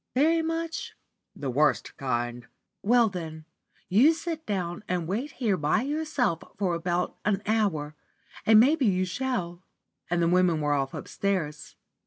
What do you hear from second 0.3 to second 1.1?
much?"